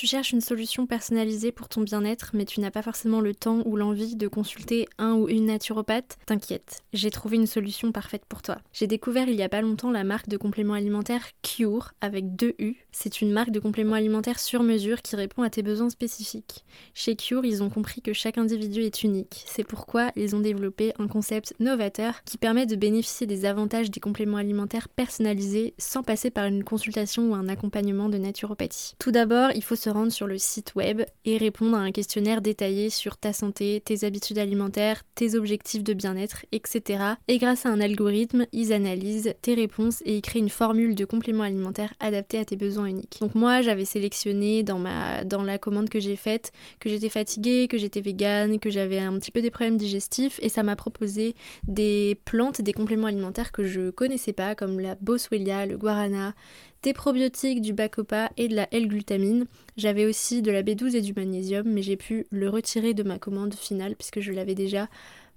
[0.00, 3.60] Tu cherches une solution personnalisée pour ton bien-être, mais tu n'as pas forcément le temps
[3.66, 8.40] ou l'envie de consulter un ou une naturopathe T'inquiète, j'ai trouvé une solution parfaite pour
[8.40, 8.56] toi.
[8.72, 12.54] J'ai découvert il y a pas longtemps la marque de compléments alimentaires Cure avec deux
[12.58, 12.76] U.
[12.92, 16.64] C'est une marque de compléments alimentaires sur mesure qui répond à tes besoins spécifiques.
[16.94, 19.44] Chez Cure, ils ont compris que chaque individu est unique.
[19.44, 24.00] C'est pourquoi ils ont développé un concept novateur qui permet de bénéficier des avantages des
[24.00, 28.94] compléments alimentaires personnalisés sans passer par une consultation ou un accompagnement de naturopathie.
[28.98, 32.40] Tout d'abord, il faut se rendre sur le site web et répondre à un questionnaire
[32.40, 37.04] détaillé sur ta santé, tes habitudes alimentaires, tes objectifs de bien-être, etc.
[37.28, 41.04] Et grâce à un algorithme, ils analysent tes réponses et ils créent une formule de
[41.04, 43.18] compléments alimentaires adaptée à tes besoins uniques.
[43.20, 47.68] Donc moi, j'avais sélectionné dans, ma, dans la commande que j'ai faite que j'étais fatiguée,
[47.68, 51.34] que j'étais végane, que j'avais un petit peu des problèmes digestifs et ça m'a proposé
[51.66, 56.34] des plantes, des compléments alimentaires que je connaissais pas comme la boswellia, le guarana,
[56.82, 59.46] des probiotiques, du bacopa et de la L-glutamine.
[59.76, 63.18] J'avais aussi de la B12 et du magnésium, mais j'ai pu le retirer de ma
[63.18, 64.88] commande finale puisque je l'avais déjà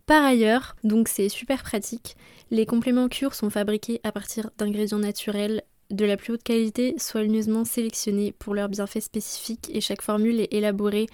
[0.06, 2.18] par ailleurs, donc c'est super pratique.
[2.52, 7.64] Les compléments cure sont fabriqués à partir d'ingrédients naturels de la plus haute qualité, soigneusement
[7.64, 11.08] sélectionnés pour leurs bienfaits spécifiques et chaque formule est élaborée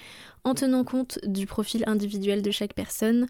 [0.44, 3.28] en tenant compte du profil individuel de chaque personne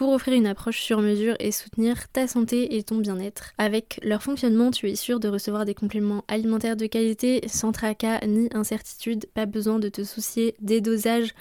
[0.00, 3.52] pour offrir une approche sur mesure et soutenir ta santé et ton bien-être.
[3.58, 8.18] Avec leur fonctionnement, tu es sûr de recevoir des compléments alimentaires de qualité sans tracas
[8.26, 11.34] ni incertitude, pas besoin de te soucier des dosages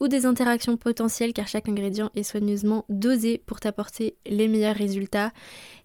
[0.00, 5.30] ou des interactions potentielles car chaque ingrédient est soigneusement dosé pour t'apporter les meilleurs résultats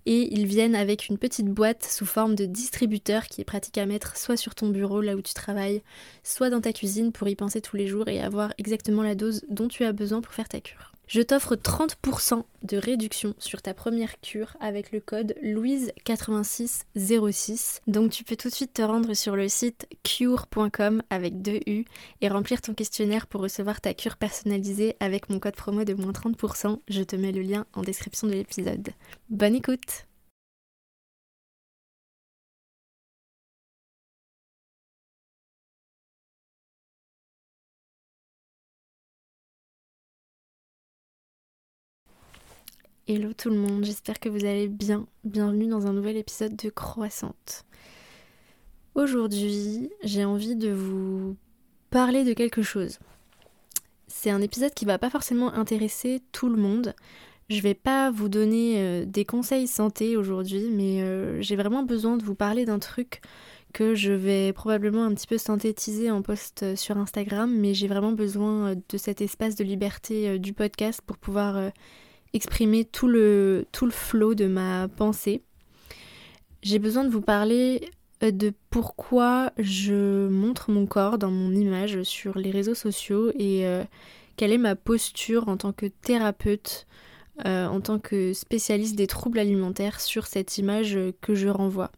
[0.05, 3.85] et ils viennent avec une petite boîte sous forme de distributeur qui est pratique à
[3.85, 5.83] mettre soit sur ton bureau là où tu travailles,
[6.23, 9.43] soit dans ta cuisine pour y penser tous les jours et avoir exactement la dose
[9.49, 10.93] dont tu as besoin pour faire ta cure.
[11.11, 17.81] Je t'offre 30% de réduction sur ta première cure avec le code Louise8606.
[17.85, 21.83] Donc tu peux tout de suite te rendre sur le site cure.com avec deux U
[22.21, 26.13] et remplir ton questionnaire pour recevoir ta cure personnalisée avec mon code promo de moins
[26.13, 26.79] 30%.
[26.87, 28.91] Je te mets le lien en description de l'épisode.
[29.29, 30.05] Bonne écoute
[43.13, 45.05] Hello tout le monde, j'espère que vous allez bien.
[45.25, 47.65] Bienvenue dans un nouvel épisode de Croissante.
[48.95, 51.35] Aujourd'hui, j'ai envie de vous
[51.89, 52.99] parler de quelque chose.
[54.07, 56.95] C'est un épisode qui va pas forcément intéresser tout le monde.
[57.49, 62.15] Je vais pas vous donner euh, des conseils santé aujourd'hui, mais euh, j'ai vraiment besoin
[62.15, 63.19] de vous parler d'un truc
[63.73, 68.13] que je vais probablement un petit peu synthétiser en post sur Instagram, mais j'ai vraiment
[68.13, 71.71] besoin de cet espace de liberté euh, du podcast pour pouvoir
[72.33, 75.41] exprimer tout le, tout le flot de ma pensée.
[76.63, 77.89] J'ai besoin de vous parler
[78.23, 83.65] euh, de pourquoi je montre mon corps dans mon image sur les réseaux sociaux et
[83.65, 83.83] euh,
[84.37, 86.87] quelle est ma posture en tant que thérapeute,
[87.45, 91.91] euh, en tant que spécialiste des troubles alimentaires sur cette image que je renvoie.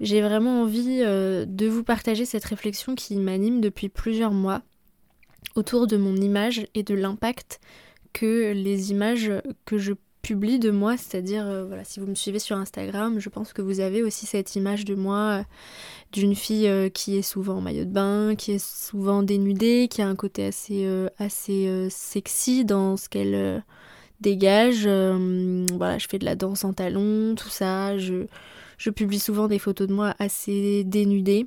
[0.00, 4.62] J'ai vraiment envie de vous partager cette réflexion qui m'anime depuis plusieurs mois
[5.54, 7.60] autour de mon image et de l'impact
[8.12, 9.32] que les images
[9.64, 13.28] que je publie de moi, c'est-à-dire, euh, voilà, si vous me suivez sur Instagram, je
[13.28, 15.42] pense que vous avez aussi cette image de moi euh,
[16.12, 20.00] d'une fille euh, qui est souvent en maillot de bain, qui est souvent dénudée, qui
[20.00, 23.64] a un côté assez, assez sexy dans ce qu'elle
[24.20, 24.86] dégage.
[24.86, 27.98] voilà, je fais de la danse en talons, tout ça.
[27.98, 28.26] Je,
[28.78, 31.46] je publie souvent des photos de moi assez dénudées.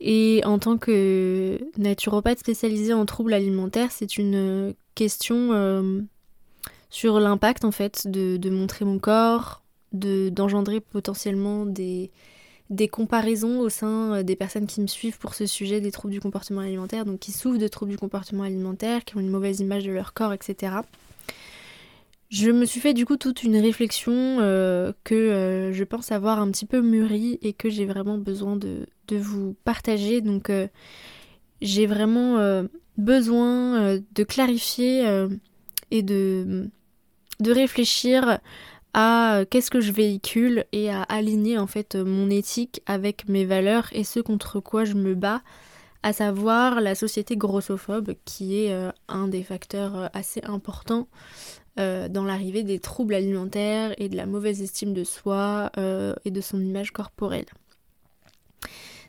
[0.00, 6.00] Et en tant que naturopathe spécialisée en troubles alimentaires, c'est une question euh,
[6.90, 9.62] sur l'impact en fait de, montrer mon corps,
[9.92, 12.10] de d'engendrer potentiellement des,
[12.68, 16.12] des comparaisons au sein euh, des personnes qui me suivent pour ce sujet des troubles
[16.12, 19.60] du comportement alimentaire, donc qui souffrent de troubles du comportement alimentaire, qui ont une mauvaise
[19.60, 20.76] image de leur corps, etc.
[22.28, 26.40] Je me suis fait du coup toute une réflexion euh, que euh, je pense avoir
[26.40, 30.20] un petit peu mûri et que j'ai vraiment besoin de, vous partager.
[30.20, 30.66] Donc euh,
[31.60, 32.64] j'ai vraiment
[32.98, 35.06] besoin de clarifier
[35.90, 36.68] et de,
[37.40, 38.40] de réfléchir
[38.92, 43.88] à qu'est-ce que je véhicule et à aligner en fait mon éthique avec mes valeurs
[43.92, 45.42] et ce contre quoi je me bats,
[46.02, 48.76] à savoir la société grossophobe qui est
[49.08, 51.08] un des facteurs assez importants
[51.78, 56.30] euh, dans l'arrivée des troubles alimentaires et de la mauvaise estime de soi euh, et
[56.30, 57.44] de son image corporelle.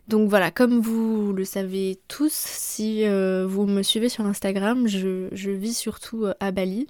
[0.09, 5.49] Donc voilà, comme vous le savez tous, si euh, vous me suivez sur Instagram, je,
[5.49, 6.87] vis surtout à Bali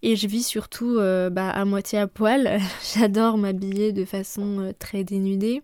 [0.00, 2.58] et je vis surtout bah, à moitié à poil.
[2.94, 5.60] J'adore m'habiller de façon très dénudée.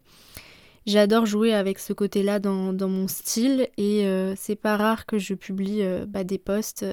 [0.85, 4.07] J'adore jouer avec ce côté-là dans, mon style et
[4.37, 6.85] c'est pas rare que je publie bah, des posts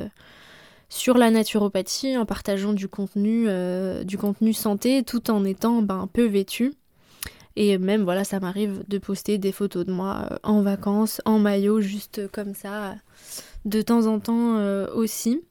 [0.89, 3.47] sur la naturopathie en partageant du contenu,
[4.05, 6.73] du contenu santé tout en étant ben, un peu vêtu.
[7.55, 11.39] Et même, voilà, ça m'arrive de poster des photos de moi euh, en vacances, en
[11.39, 12.95] maillot, juste comme ça,
[13.63, 15.41] de temps en temps euh, aussi.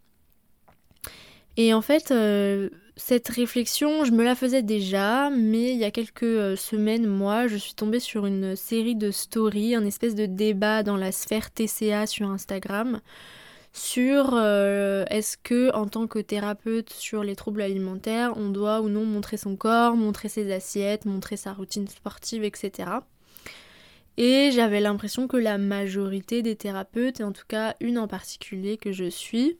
[1.57, 5.91] Et en fait, euh, cette réflexion, je me la faisais déjà, mais il y a
[5.91, 10.83] quelques semaines, moi, je suis tombée sur une série de stories, un espèce de débat
[10.83, 13.01] dans la sphère TCA sur Instagram,
[13.75, 18.89] sur euh, est-ce que en tant que thérapeute sur les troubles alimentaires, on doit ou
[18.89, 22.89] non montrer son corps, montrer ses assiettes, montrer sa routine sportive, etc.
[24.17, 28.77] Et j'avais l'impression que la majorité des thérapeutes, et en tout cas une en particulier
[28.77, 29.59] que je suis,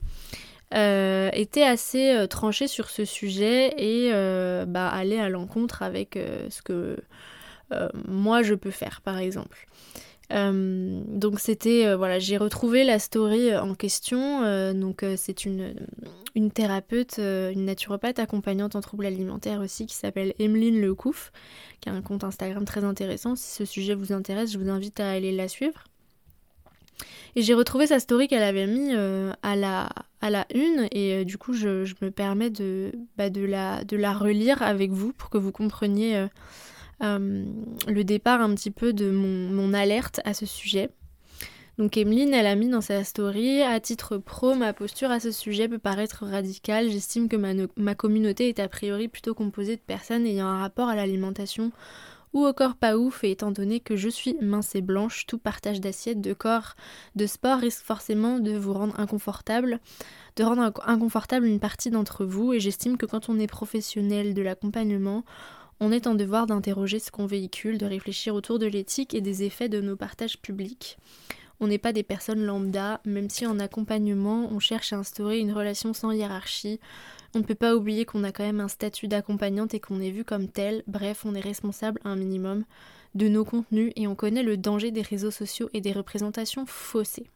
[0.73, 4.11] euh, était assez euh, tranchée sur ce sujet et
[4.65, 6.17] bah, allait à l'encontre avec
[6.49, 6.95] ce que
[8.07, 9.67] moi je peux faire par exemple.
[10.31, 14.15] Euh, donc c'était euh, voilà j'ai retrouvé la story euh, en question.
[14.73, 15.75] Donc c'est une,
[16.35, 21.31] une thérapeute une naturopathe accompagnante en troubles alimentaires aussi qui s'appelle Emeline Lecouf
[21.81, 23.35] qui a un compte Instagram très intéressant.
[23.35, 25.83] Si ce sujet vous intéresse je vous invite à aller la suivre.
[27.35, 29.89] Et j'ai retrouvé sa story qu'elle avait mis à, la,
[30.21, 30.87] à la une.
[30.91, 34.91] Et du coup je, je, me permets de, bah, de, la, de la relire avec
[34.91, 36.27] vous pour que vous compreniez
[37.01, 40.89] le départ un petit peu de mon, alerte à ce sujet.
[41.77, 45.31] Donc Emeline, elle a mis dans sa story, à titre pro, ma posture à ce
[45.31, 46.89] sujet peut paraître radicale.
[46.89, 50.87] J'estime que ma, ma, communauté est a priori plutôt composée de personnes ayant un rapport
[50.87, 51.73] à l'alimentation
[52.35, 55.37] ou au corps pas ouf et étant donné que je suis mince et blanche, tout
[55.37, 56.75] partage d'assiette, de corps,
[57.15, 59.79] de sport risque forcément de vous rendre inconfortable,
[60.35, 64.41] de rendre inconfortable une partie d'entre vous et j'estime que quand on est professionnel de
[64.41, 65.23] l'accompagnement,
[65.79, 69.43] on est en devoir d'interroger ce qu'on véhicule, de réfléchir autour de l'éthique et des
[69.43, 70.97] effets de nos partages publics.
[71.59, 75.53] On n'est pas des personnes lambda, même si en accompagnement on cherche à instaurer une
[75.53, 76.79] relation sans hiérarchie.
[77.33, 80.11] On ne peut pas oublier qu'on a quand même un statut d'accompagnante et qu'on est
[80.11, 82.65] vu comme tel, bref, on est responsable un minimum
[83.13, 87.29] de nos contenus et on connaît le danger des réseaux sociaux et des représentations faussées.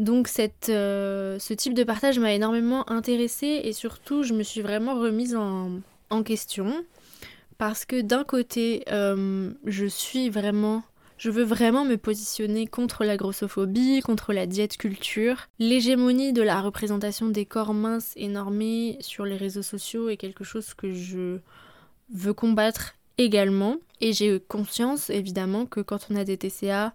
[0.00, 0.28] Donc
[0.68, 5.36] euh, ce type de partage m'a énormément intéressée et surtout je me suis vraiment remise
[5.36, 5.78] en,
[6.10, 6.84] en question
[7.58, 10.82] parce que d'un côté, euh, je suis vraiment
[11.16, 15.46] je veux vraiment me positionner contre la grossophobie, contre la diète culture.
[15.60, 20.42] L'hégémonie de la représentation des corps minces et normés sur les réseaux sociaux est quelque
[20.42, 21.38] chose que je
[22.12, 23.76] veux combattre également.
[24.00, 26.94] Et j'ai conscience évidemment que quand on a des TCA,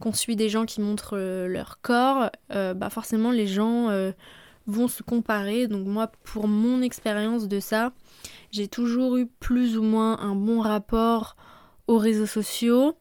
[0.00, 3.90] qu'on suit des gens qui montrent euh, leur corps, euh, bah forcément les gens
[4.66, 5.68] vont se comparer.
[5.68, 7.92] Donc moi, pour mon expérience de ça,
[8.50, 11.36] j'ai toujours eu plus ou moins un bon rapport
[11.86, 12.96] aux réseaux sociaux,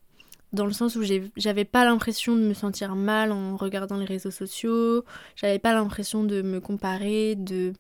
[0.54, 1.02] dans le sens où
[1.36, 5.04] j'avais pas l'impression de me sentir mal en regardant les réseaux sociaux,
[5.36, 7.74] j'avais pas l'impression de me comparer, de,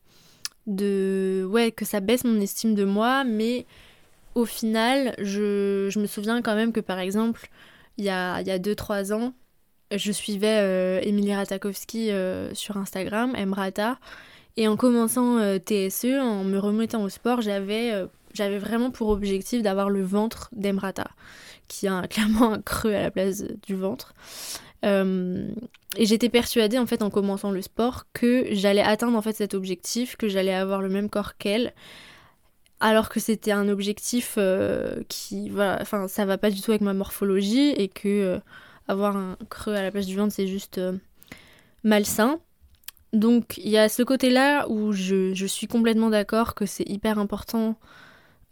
[0.68, 1.48] de.
[1.50, 3.66] Ouais, que ça baisse mon estime de moi, mais
[4.36, 7.50] au final, je, je me souviens quand même que par exemple,
[7.98, 9.34] il y a 2-3 ans,
[9.92, 13.98] je suivais euh, Emilie Ratakowski euh, sur Instagram, Emrata,
[14.57, 19.09] et en commençant euh, TSE, en me remettant au sport, j'avais euh, j'avais vraiment pour
[19.09, 21.09] objectif d'avoir le ventre d'Emrata,
[21.68, 24.15] qui a clairement un creux à la place du ventre.
[24.83, 25.50] Euh,
[25.95, 29.54] et j'étais persuadée en fait en commençant le sport que j'allais atteindre en fait cet
[29.54, 31.73] objectif, que j'allais avoir le même corps qu'elle,
[32.80, 34.37] alors que c'était un objectif
[35.07, 38.40] qui voilà, enfin ça va pas du tout avec ma morphologie et que
[38.87, 40.80] avoir un creux à la place du ventre c'est juste
[41.83, 42.40] malsain.
[43.18, 47.76] Donc il y a ce côté-là où je, suis complètement d'accord que c'est hyper important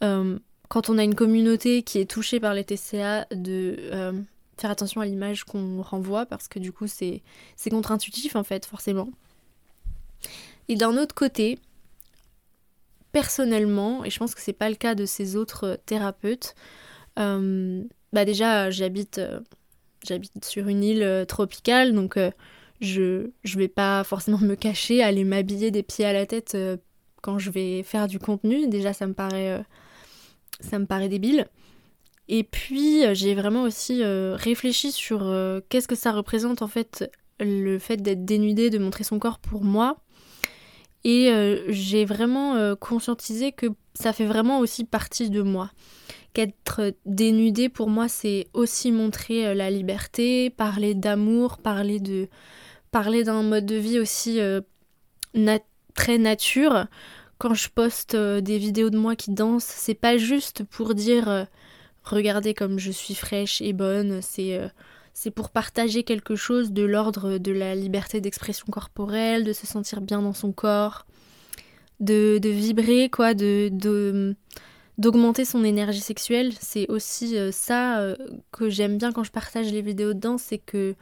[0.04, 4.20] euh, quand on a une communauté qui est touchée par les TCA de euh,
[4.58, 7.22] faire attention à l'image qu'on renvoie parce que du coup c'est
[7.70, 9.10] contre-intuitif en fait forcément.
[10.68, 11.60] Et d'un autre côté,
[13.12, 16.56] personnellement, et je pense que c'est pas le cas de ces autres thérapeutes,
[17.20, 19.22] euh, bah déjà j'habite
[20.04, 22.18] j'habite sur une île tropicale donc
[22.82, 26.78] je je vais pas forcément me cacher, aller m'habiller des pieds à la tête euh,
[27.22, 28.68] quand je vais faire du contenu.
[28.68, 29.64] Déjà, ça me paraît, euh,
[30.60, 31.48] ça me paraît débile.
[32.28, 35.20] Et puis, euh, j'ai vraiment aussi réfléchi sur
[35.70, 39.64] qu'est-ce que ça représente en fait le fait d'être dénudé, de montrer son corps pour
[39.64, 39.98] moi.
[41.04, 41.30] Et
[41.68, 45.70] j'ai vraiment conscientisé que ça fait vraiment aussi partie de moi.
[46.34, 52.28] Qu'être dénudé pour moi, c'est aussi montrer la liberté, parler d'amour, parler de,
[52.96, 54.62] parler d'un mode de vie aussi euh,
[55.96, 56.88] très nature.
[57.40, 61.28] Quand je poste euh, des vidéos de moi qui danse, c'est pas juste pour dire
[61.28, 61.44] euh,
[62.06, 67.52] regardez comme je suis fraîche et bonne, c'est pour partager quelque chose de l'ordre de
[67.52, 71.06] la liberté d'expression corporelle, de se sentir bien dans son corps,
[72.00, 74.38] de, de vibrer, quoi, de, de
[74.98, 76.54] d'augmenter son énergie sexuelle.
[76.62, 78.16] C'est aussi ça
[78.54, 80.96] que j'aime bien quand je partage les vidéos de danse, c'est que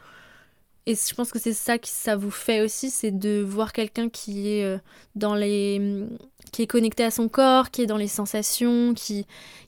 [0.85, 4.09] et je pense que c'est ça que ça vous fait aussi, c'est de voir quelqu'un
[4.09, 4.77] qui est euh,
[5.15, 6.05] dans les
[6.51, 9.25] qui est connecté à son corps, qui est dans les sensations, qui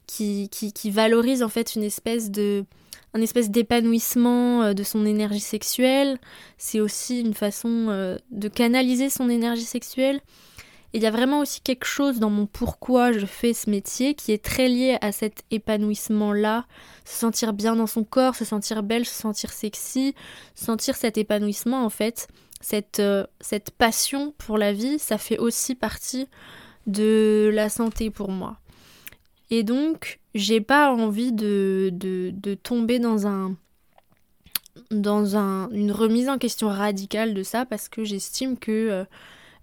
[0.07, 2.65] qui, qui, valorise en fait une espèce de
[3.13, 6.19] un espèce d'épanouissement euh, de son énergie sexuelle.
[6.57, 10.19] C'est aussi une façon euh, de canaliser son énergie sexuelle
[10.95, 14.31] il y a vraiment aussi quelque chose dans mon pourquoi je fais ce métier qui
[14.31, 16.65] est très lié à cet épanouissement-là.
[17.03, 20.15] Se sentir bien dans son corps, se sentir belle, se sentir sexy,
[20.55, 22.29] sentir cet épanouissement en fait.
[22.61, 23.25] Cette, euh,
[23.77, 26.29] passion pour la vie, ça fait aussi partie
[26.87, 28.57] de la santé pour moi.
[29.49, 31.91] Et donc, j'ai pas envie de,
[32.63, 33.55] tomber dans un
[34.91, 39.05] dans un, une remise en question radicale de ça parce que j'estime que euh,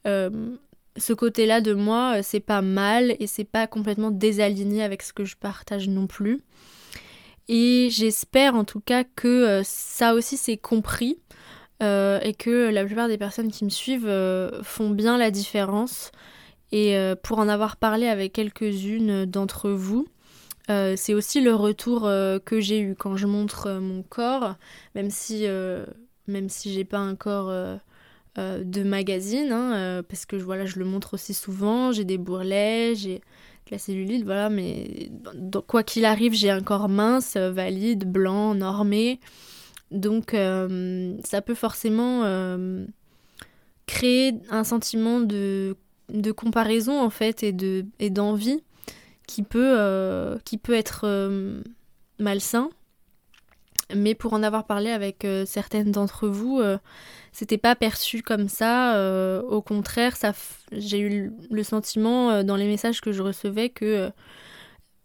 [0.06, 0.56] euh,
[0.96, 5.12] ce côté-là de moi, euh, c'est pas mal et c'est pas complètement désaligné avec ce
[5.12, 6.42] que je partage non plus.
[7.48, 11.18] Et j'espère en tout cas que euh, ça aussi c'est compris
[11.82, 14.12] euh, et que la plupart des personnes qui me suivent
[14.62, 16.12] font bien la différence.
[16.74, 20.06] Et pour en avoir parlé avec quelques-unes d'entre vous,
[20.68, 22.04] c'est aussi le retour
[22.46, 24.54] que j'ai eu quand je montre mon corps,
[24.94, 25.46] même si,
[26.28, 27.78] même si j'ai pas un corps
[28.38, 32.16] euh, de magazine, hein, euh, parce que voilà, je le montre aussi souvent, j'ai des
[32.16, 35.10] bourrelets, j'ai de la cellulite, voilà, mais
[35.66, 39.20] quoi qu'il arrive, j'ai un corps mince, valide, blanc, normé.
[39.90, 42.22] Donc euh, ça peut forcément
[43.86, 45.76] créer un sentiment de,
[46.08, 48.62] de, comparaison en fait et de d'envie
[49.26, 49.76] qui peut
[50.70, 51.30] être
[52.18, 52.70] malsain
[53.94, 56.60] mais pour en avoir parlé avec certaines d'entre vous
[57.32, 58.96] c'était pas perçu comme ça.
[58.96, 60.32] Euh, au contraire, ça,
[60.70, 64.10] j'ai eu le sentiment euh, dans les messages que je recevais que euh,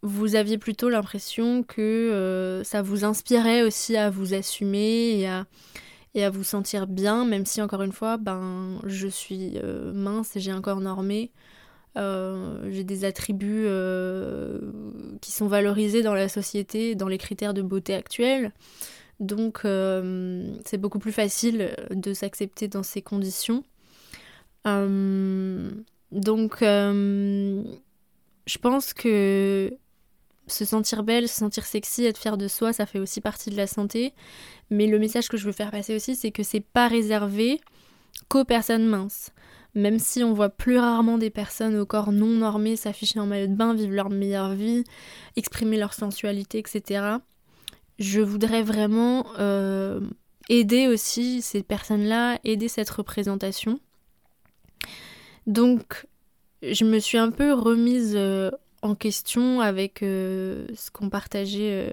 [0.02, 5.46] vous aviez plutôt l'impression que ça vous inspirait aussi à vous assumer et à,
[6.14, 9.58] et à vous sentir bien, même si encore une fois, ben, je suis
[9.92, 11.32] mince et j'ai un corps normé.
[11.98, 13.66] J'ai des attributs
[15.20, 18.52] qui sont valorisés dans la société, dans les critères de beauté actuels.
[19.20, 23.64] Donc euh, c'est beaucoup plus facile de s'accepter dans ces conditions.
[24.66, 25.70] Euh,
[26.12, 27.62] donc euh,
[28.46, 29.72] je pense que
[30.46, 33.56] se sentir belle, se sentir sexy, être fière de soi, ça fait aussi partie de
[33.56, 34.14] la santé.
[34.70, 37.60] Mais le message que je veux faire passer aussi, c'est que c'est pas réservé
[38.28, 39.30] qu'aux personnes minces.
[39.78, 43.46] Même si on voit plus rarement des personnes au corps non normé s'afficher en maillot
[43.46, 44.84] de bain, vivre leur meilleure vie,
[45.36, 47.18] exprimer leur sensualité, etc
[47.98, 50.00] je voudrais vraiment euh,
[50.48, 53.80] aider aussi ces personnes-là, aider cette représentation.
[55.46, 56.06] Donc,
[56.62, 58.50] je me suis un peu remise euh,
[58.82, 61.92] en question avec euh, ce qu'ont partagé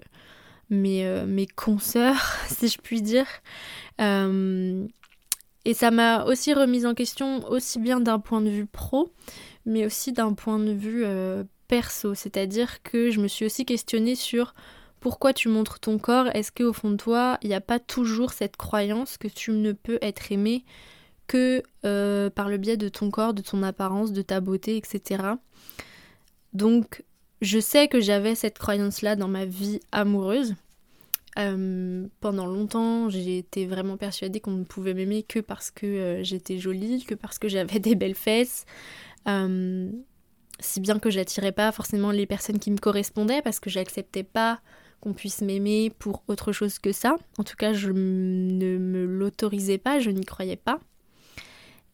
[0.69, 3.27] mes, mes consoeurs, si je puis dire.
[5.65, 9.11] Et ça m'a aussi remise en question aussi bien d'un point de vue pro,
[9.65, 11.03] mais aussi d'un point de vue
[11.67, 12.13] perso.
[12.13, 14.53] C'est-à-dire que je me suis aussi questionnée sur
[14.99, 18.33] pourquoi tu montres ton corps Est-ce qu'au fond de toi, il n'y a pas toujours
[18.33, 20.65] cette croyance que tu ne peux être aimé
[21.27, 25.23] que euh, par le biais de ton corps, de ton apparence, de ta beauté, etc.
[26.53, 27.03] Donc,
[27.41, 30.55] je sais que j'avais cette croyance-là dans ma vie amoureuse.
[31.37, 36.23] Euh, pendant longtemps, j'ai été vraiment persuadée qu'on ne pouvait m'aimer que parce que euh,
[36.23, 38.65] j'étais jolie, que parce que j'avais des belles fesses.
[40.59, 44.61] si bien que j'attirais pas forcément les personnes qui me correspondaient parce que j'acceptais pas
[45.01, 47.17] qu'on puisse m'aimer pour autre chose que ça.
[47.37, 50.79] En tout cas, je ne me l'autorisais pas, je n'y croyais pas.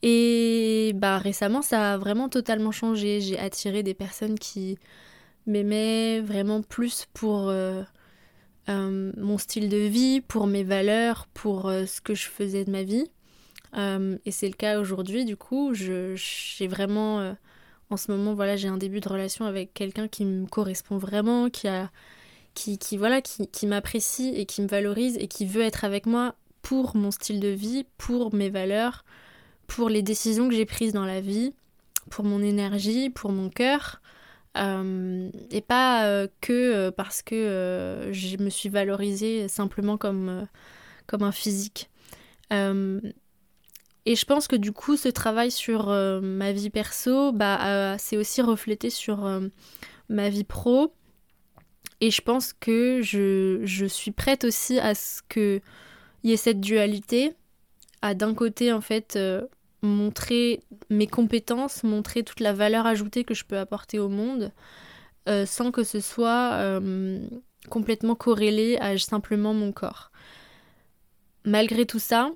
[0.03, 3.21] Et bah récemment, ça a vraiment totalement changé.
[3.21, 4.77] J'ai attiré des personnes qui
[5.45, 7.51] m'aimaient vraiment plus pour
[8.69, 12.65] euh, euh, mon style de vie, pour mes valeurs, pour euh, ce que je faisais
[12.65, 13.09] de ma vie.
[14.25, 17.35] et c'est le cas aujourd'hui, du coup, j'ai vraiment,
[17.89, 21.49] en ce moment, voilà, j'ai un début de relation avec quelqu'un qui me correspond vraiment,
[21.49, 21.89] qui a
[22.53, 26.35] qui, voilà, qui, qui m'apprécie et qui me valorise et qui veut être avec moi
[26.61, 29.05] pour mon style de vie, pour mes valeurs,
[29.67, 31.53] pour les décisions que j'ai prises dans la vie,
[32.09, 34.01] pour mon énergie, pour mon cœur.
[34.57, 40.47] Euh, et pas euh, que euh, parce que je me suis valorisée simplement comme,
[41.07, 41.89] comme un physique.
[42.51, 48.41] et je pense que du coup, ce travail sur ma vie perso, bah, c'est aussi
[48.41, 49.41] reflété sur
[50.09, 50.93] ma vie pro.
[52.03, 55.61] Et je pense que je, je suis prête aussi à ce qu'il
[56.23, 57.33] y ait cette dualité,
[58.01, 59.17] à d'un côté en fait
[59.81, 64.51] montrer mes compétences, montrer toute la valeur ajoutée que je peux apporter au monde,
[65.29, 67.19] euh, sans que ce soit euh,
[67.69, 70.11] complètement corrélé à simplement mon corps.
[71.45, 72.31] Malgré tout ça,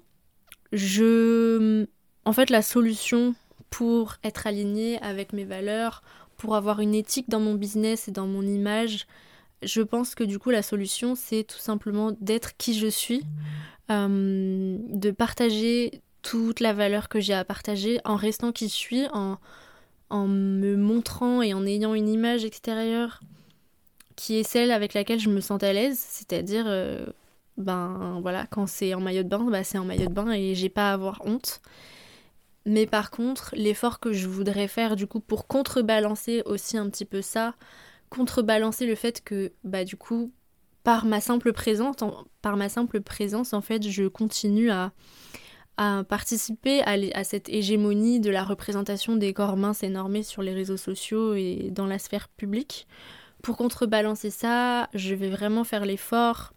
[0.71, 1.85] je...
[2.25, 3.35] En fait, la solution
[3.69, 6.01] pour être aligné avec mes valeurs,
[6.37, 9.05] pour avoir une éthique dans mon business et dans mon image,
[9.61, 13.23] je pense que du coup la solution c'est tout simplement d'être qui je suis,
[13.91, 19.05] euh, de partager toute la valeur que j'ai à partager en restant qui je suis,
[19.13, 19.37] en,
[20.09, 23.21] en me montrant et en ayant une image extérieure
[24.15, 27.05] qui est celle avec laquelle je me sens à l'aise, c'est-à-dire euh,
[27.57, 30.55] ben voilà, quand c'est en maillot de bain, bah, c'est en maillot de bain et
[30.55, 31.61] j'ai pas à avoir honte.
[32.65, 37.05] Mais par contre, l'effort que je voudrais faire du coup pour contrebalancer aussi un petit
[37.05, 37.53] peu ça,
[38.09, 40.31] contrebalancer le fait que bah du coup
[40.83, 41.97] par ma simple présence,
[42.41, 44.91] par ma simple présence en fait, je continue à,
[45.77, 50.53] à participer à, cette hégémonie de la représentation des corps minces et normés sur les
[50.53, 52.87] réseaux sociaux et dans la sphère publique.
[53.41, 56.53] Pour contrebalancer ça, je vais vraiment faire l'effort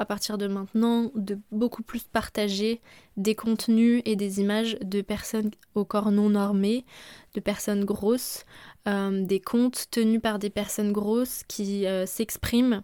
[0.00, 2.80] à partir de maintenant de beaucoup plus partager
[3.18, 6.86] des contenus et des images de personnes au corps non normé,
[7.34, 8.46] de personnes grosses,
[8.88, 12.82] euh, des comptes tenus par des personnes grosses qui euh, s'expriment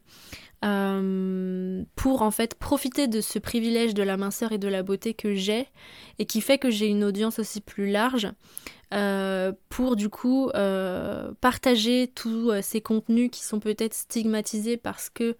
[0.63, 5.15] euh, pour en fait profiter de ce privilège de la minceur et de la beauté
[5.15, 5.69] que j'ai
[6.19, 8.31] et qui fait que j'ai une audience aussi plus large
[9.69, 10.49] pour du coup
[11.41, 15.37] partager tous ces contenus qui sont peut-être stigmatisés parce que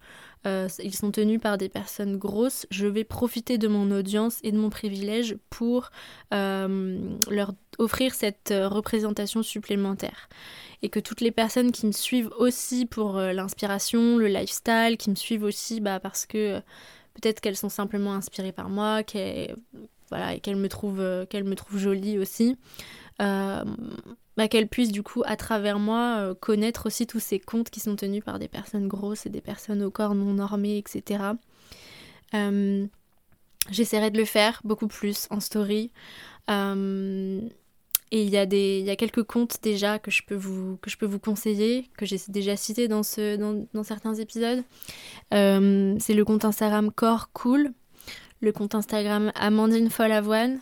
[0.47, 4.51] euh, ils sont tenus par des personnes grosses, je vais profiter de mon audience et
[4.51, 5.91] de mon privilège pour
[6.33, 6.97] euh,
[7.29, 10.29] leur offrir cette euh, représentation supplémentaire.
[10.83, 15.15] Et que toutes les personnes qui me suivent aussi pour l'inspiration, le lifestyle, qui me
[15.15, 16.59] suivent aussi bah, parce que
[17.15, 22.57] peut-être qu'elles sont simplement inspirées par moi, qu'elles et me, qu'elles me trouvent jolie aussi,
[24.37, 27.79] bah, qu'elle puisse du coup à travers moi euh, connaître aussi tous ces comptes qui
[27.79, 31.23] sont tenus par des personnes grosses et des personnes au corps non normé, etc.
[32.35, 32.85] Euh,
[33.71, 35.91] j'essaierai de le faire beaucoup plus en story.
[36.51, 37.41] Euh,
[38.11, 40.89] et il y, a des, y a quelques comptes déjà que je peux vous, que
[40.89, 44.63] je peux vous conseiller, que j'ai déjà cité dans, ce, dans, dans certains épisodes.
[45.31, 47.73] c'est le compte Instagram Corps Cool,
[48.39, 50.61] le compte Instagram Amandine Follavoine.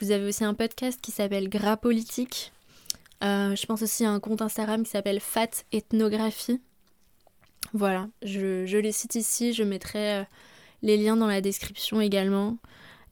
[0.00, 2.52] Vous avez aussi un podcast qui s'appelle Gras Politique,
[3.22, 6.60] euh, je pense aussi à un compte Instagram qui s'appelle Fat Ethnographie.
[7.72, 10.24] Voilà, je, les cite ici, je mettrai euh,
[10.82, 12.56] les liens dans la description également.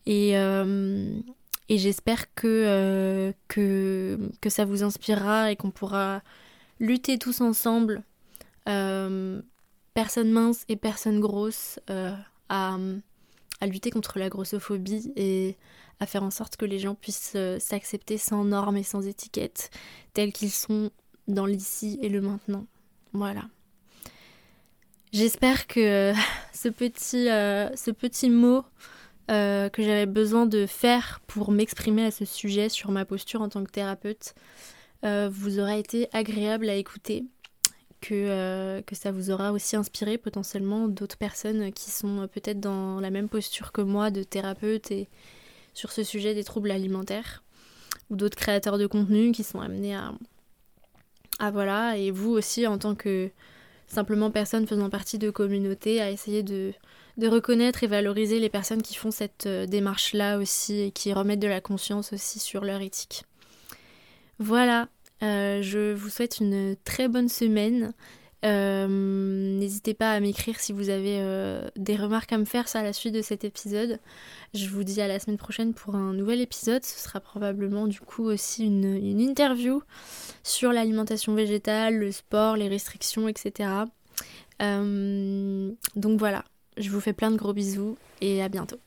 [0.07, 1.11] Et, euh,
[1.69, 4.19] j'espère que, que,
[4.49, 6.23] ça vous inspirera et qu'on pourra
[6.81, 8.03] lutter tous ensemble,
[8.65, 11.79] personnes minces et personnes grosses,
[12.49, 12.79] à,
[13.61, 15.57] à lutter contre la grossophobie et
[16.01, 19.71] à faire en sorte que les gens puissent euh, s'accepter sans normes et sans étiquettes,
[20.15, 20.91] tels qu'ils sont
[21.27, 22.67] dans l'ici et le maintenant.
[23.13, 23.43] Voilà.
[25.13, 25.81] J'espère que
[26.13, 26.15] euh,
[26.53, 28.65] ce, petit, euh, mot
[29.29, 33.65] que j'avais besoin de faire pour m'exprimer à ce sujet sur ma posture en tant
[33.65, 34.35] que thérapeute
[35.03, 37.25] vous aura été agréable à écouter.
[38.01, 43.11] Que, que, ça vous aura aussi inspiré potentiellement d'autres personnes qui sont peut-être dans la
[43.11, 45.09] même posture que moi de thérapeute et,
[45.79, 47.45] sur ce sujet des troubles alimentaires
[48.11, 50.13] ou d'autres créateurs de contenu qui sont amenés à,
[51.53, 53.31] voilà, et vous aussi en tant que
[53.87, 56.73] simplement personne faisant partie de communauté, à essayer de,
[57.23, 61.49] reconnaître et valoriser les personnes qui font cette euh, démarche-là aussi et qui remettent de
[61.49, 63.25] la conscience aussi sur leur éthique.
[64.41, 64.89] Voilà,
[65.23, 67.93] euh, je vous souhaite une très bonne semaine.
[68.45, 72.81] Euh, n'hésitez pas à m'écrire si vous avez euh, des remarques à me faire sur
[72.81, 73.99] la suite de cet épisode.
[74.55, 76.85] Je vous dis à la semaine prochaine pour un nouvel épisode.
[76.85, 79.83] Ce sera probablement du coup aussi une, interview
[80.45, 83.71] sur l'alimentation végétale, le sport, les restrictions, etc.
[84.63, 86.45] Euh, donc voilà,
[86.77, 88.79] je vous fais plein de gros bisous et à bientôt.